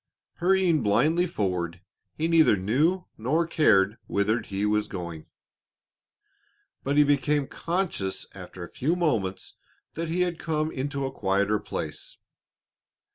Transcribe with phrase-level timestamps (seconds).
[0.37, 1.79] Hurrying blindly forward,
[2.15, 5.27] he neither knew nor cared whither he was going,
[6.83, 9.57] but he became conscious after a few moments
[9.93, 12.17] that he had come into a quieter place.